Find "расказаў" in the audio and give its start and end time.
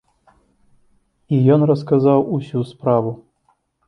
1.71-2.19